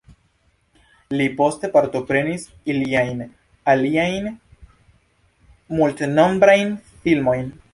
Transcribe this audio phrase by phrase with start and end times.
[1.19, 3.21] Li poste partoprenis iliajn
[3.75, 4.33] aliajn
[5.81, 6.75] multnombrajn
[7.07, 7.47] filmojn.